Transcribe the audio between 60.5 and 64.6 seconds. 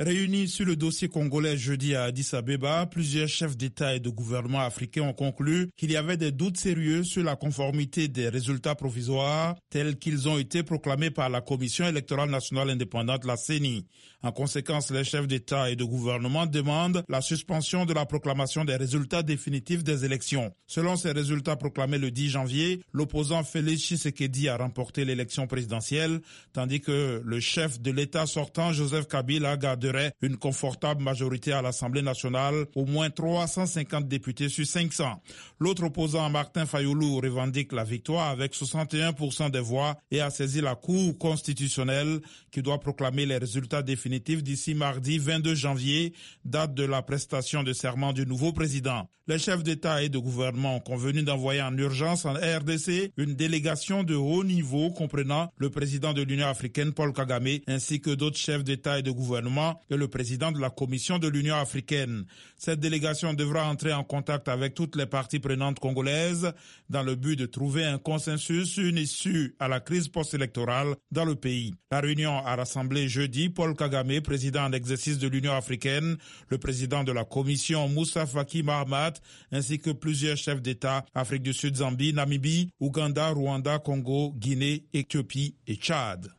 de la Commission de l'Union africaine. Cette délégation devra entrer en contact